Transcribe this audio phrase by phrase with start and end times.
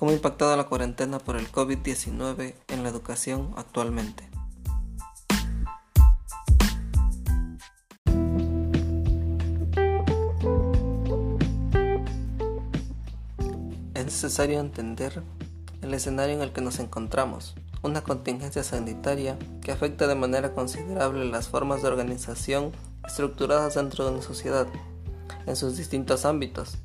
[0.00, 4.30] ¿Cómo ha la cuarentena por el COVID-19 en la educación actualmente?
[13.92, 15.22] Es necesario entender
[15.82, 21.26] el escenario en el que nos encontramos, una contingencia sanitaria que afecta de manera considerable
[21.26, 22.72] las formas de organización
[23.06, 24.66] estructuradas dentro de una sociedad,
[25.44, 26.78] en sus distintos ámbitos.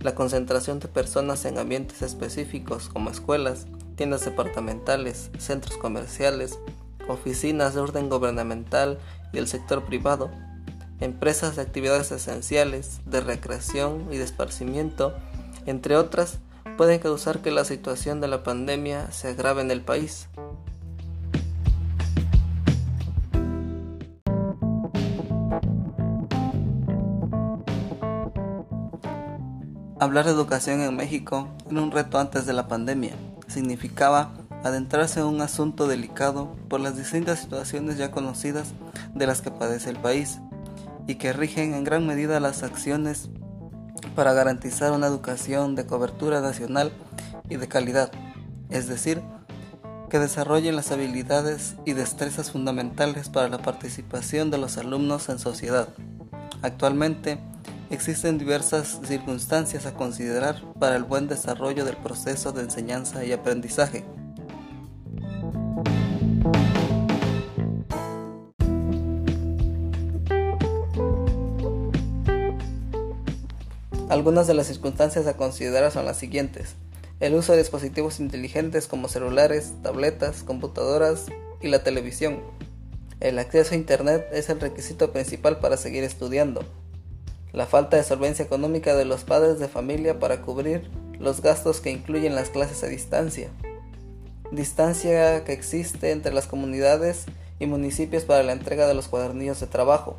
[0.00, 3.66] La concentración de personas en ambientes específicos como escuelas,
[3.96, 6.58] tiendas departamentales, centros comerciales,
[7.06, 8.98] oficinas de orden gubernamental
[9.32, 10.30] y el sector privado,
[11.00, 15.14] empresas de actividades esenciales, de recreación y de esparcimiento,
[15.66, 16.38] entre otras,
[16.78, 20.28] pueden causar que la situación de la pandemia se agrave en el país.
[30.00, 33.12] Hablar de educación en México era un reto antes de la pandemia.
[33.48, 34.32] Significaba
[34.64, 38.72] adentrarse en un asunto delicado por las distintas situaciones ya conocidas
[39.14, 40.38] de las que padece el país
[41.06, 43.28] y que rigen en gran medida las acciones
[44.16, 46.92] para garantizar una educación de cobertura nacional
[47.50, 48.10] y de calidad,
[48.70, 49.20] es decir,
[50.08, 55.90] que desarrollen las habilidades y destrezas fundamentales para la participación de los alumnos en sociedad.
[56.62, 57.38] Actualmente,
[57.90, 64.04] existen diversas circunstancias a considerar para el buen desarrollo del proceso de enseñanza y aprendizaje.
[74.08, 76.74] Algunas de las circunstancias a considerar son las siguientes.
[77.20, 81.26] El uso de dispositivos inteligentes como celulares, tabletas, computadoras
[81.60, 82.40] y la televisión.
[83.20, 86.64] El acceso a Internet es el requisito principal para seguir estudiando.
[87.52, 91.90] La falta de solvencia económica de los padres de familia para cubrir los gastos que
[91.90, 93.50] incluyen las clases a distancia.
[94.52, 97.26] Distancia que existe entre las comunidades
[97.58, 100.18] y municipios para la entrega de los cuadernillos de trabajo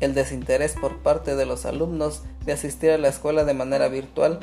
[0.00, 4.40] el desinterés por parte de los alumnos de asistir a la escuela de manera virtual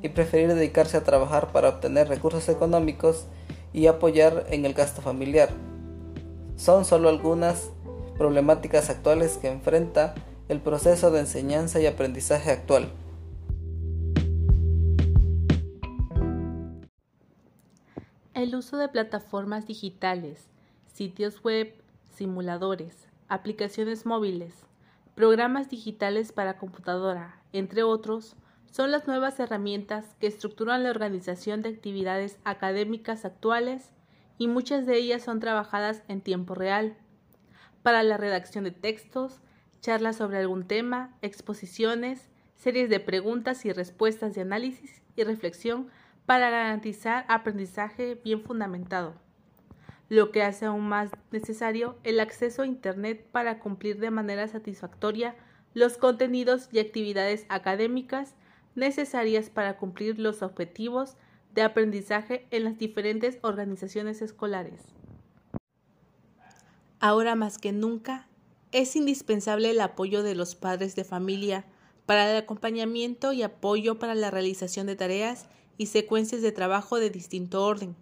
[0.00, 3.26] y preferir dedicarse a trabajar para obtener recursos económicos
[3.72, 5.50] y apoyar en el gasto familiar.
[6.56, 7.70] Son solo algunas
[8.18, 10.14] problemáticas actuales que enfrenta
[10.52, 12.92] el proceso de enseñanza y aprendizaje actual.
[18.34, 20.48] El uso de plataformas digitales,
[20.92, 21.74] sitios web,
[22.10, 24.66] simuladores, aplicaciones móviles,
[25.14, 28.34] Programas digitales para computadora, entre otros,
[28.70, 33.90] son las nuevas herramientas que estructuran la organización de actividades académicas actuales
[34.38, 36.96] y muchas de ellas son trabajadas en tiempo real.
[37.82, 39.42] Para la redacción de textos,
[39.82, 45.88] charlas sobre algún tema, exposiciones, series de preguntas y respuestas de análisis y reflexión
[46.24, 49.20] para garantizar aprendizaje bien fundamentado
[50.12, 55.34] lo que hace aún más necesario el acceso a Internet para cumplir de manera satisfactoria
[55.72, 58.34] los contenidos y actividades académicas
[58.74, 61.16] necesarias para cumplir los objetivos
[61.54, 64.82] de aprendizaje en las diferentes organizaciones escolares.
[67.00, 68.28] Ahora más que nunca,
[68.72, 71.66] es indispensable el apoyo de los padres de familia
[72.06, 75.46] para el acompañamiento y apoyo para la realización de tareas
[75.76, 77.94] y secuencias de trabajo de distinto orden.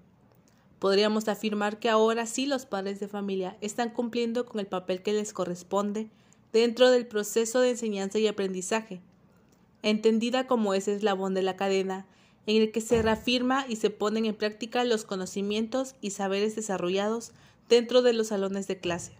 [0.78, 5.12] Podríamos afirmar que ahora sí los padres de familia están cumpliendo con el papel que
[5.12, 6.08] les corresponde
[6.52, 9.00] dentro del proceso de enseñanza y aprendizaje,
[9.82, 12.06] entendida como ese eslabón de la cadena
[12.46, 17.32] en el que se reafirma y se ponen en práctica los conocimientos y saberes desarrollados
[17.68, 19.19] dentro de los salones de clase.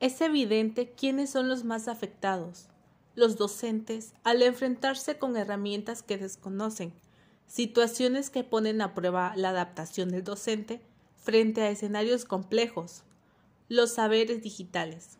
[0.00, 2.68] Es evidente quiénes son los más afectados,
[3.14, 6.92] los docentes, al enfrentarse con herramientas que desconocen,
[7.46, 10.80] situaciones que ponen a prueba la adaptación del docente
[11.16, 13.02] frente a escenarios complejos,
[13.68, 15.18] los saberes digitales.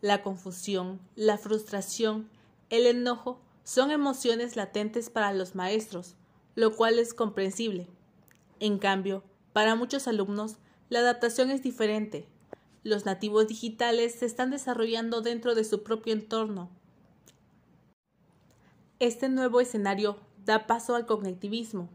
[0.00, 2.28] La confusión, la frustración,
[2.70, 6.14] el enojo son emociones latentes para los maestros,
[6.54, 7.86] lo cual es comprensible.
[8.60, 10.56] En cambio, para muchos alumnos,
[10.88, 12.26] la adaptación es diferente.
[12.84, 16.70] Los nativos digitales se están desarrollando dentro de su propio entorno.
[19.00, 21.88] Este nuevo escenario da paso al cognitivismo,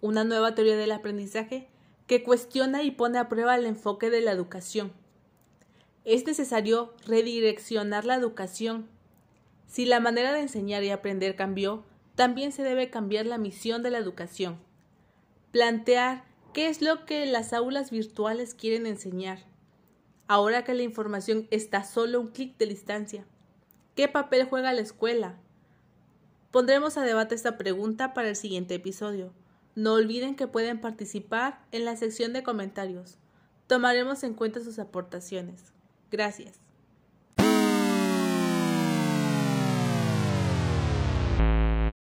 [0.00, 1.68] una nueva teoría del aprendizaje
[2.06, 4.92] que cuestiona y pone a prueba el enfoque de la educación.
[6.04, 8.88] Es necesario redireccionar la educación.
[9.66, 11.84] Si la manera de enseñar y aprender cambió,
[12.14, 14.56] también se debe cambiar la misión de la educación.
[15.52, 19.44] Plantear qué es lo que las aulas virtuales quieren enseñar,
[20.28, 23.26] ahora que la información está solo un clic de distancia.
[23.96, 25.40] ¿Qué papel juega la escuela?
[26.52, 29.32] Pondremos a debate esta pregunta para el siguiente episodio.
[29.74, 33.18] No olviden que pueden participar en la sección de comentarios.
[33.66, 35.72] Tomaremos en cuenta sus aportaciones.
[36.10, 36.67] Gracias.